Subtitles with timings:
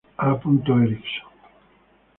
[0.17, 0.25] A.
[0.25, 0.89] Erickson".